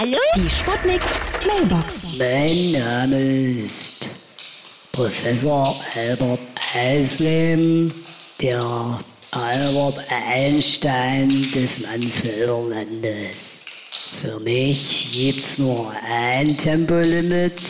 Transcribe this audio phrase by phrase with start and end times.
[0.00, 0.16] Hallo?
[0.36, 1.00] Die Sputnik
[1.44, 2.02] Mailbox.
[2.16, 4.08] Mein Name ist
[4.92, 6.38] Professor Albert
[6.72, 7.92] Eislem,
[8.40, 8.62] der
[9.32, 13.58] Albert Einstein des Mansfelder Landes.
[14.22, 17.60] Für mich gibt's nur ein Tempolimit.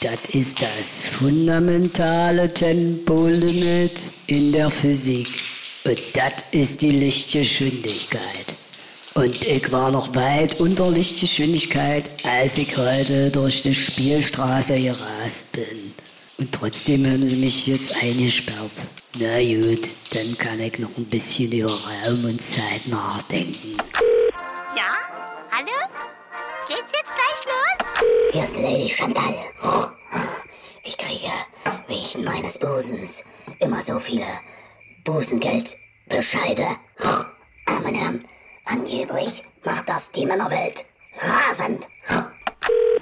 [0.00, 5.28] Das ist das fundamentale Tempolimit in der Physik.
[5.84, 8.47] Und das ist die Lichtgeschwindigkeit.
[9.18, 15.92] Und ich war noch weit unter Lichtgeschwindigkeit, als ich heute durch die Spielstraße gerast bin.
[16.38, 18.70] Und trotzdem haben sie mich jetzt eingesperrt.
[19.18, 23.76] Na gut, dann kann ich noch ein bisschen über Raum und Zeit nachdenken.
[24.76, 24.94] Ja?
[25.50, 25.66] Hallo?
[26.68, 27.88] Geht's jetzt gleich los?
[28.30, 29.34] Hier ist Lady Chantal.
[30.84, 31.32] Ich kriege
[31.88, 33.24] wegen meines Busens
[33.58, 34.26] immer so viele
[35.02, 36.66] Busengeldbescheide.
[37.82, 38.24] Meine Herren,
[38.68, 40.84] angeblich macht das die Männerwelt
[41.18, 41.88] rasend.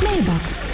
[0.02, 0.73] Mailbox.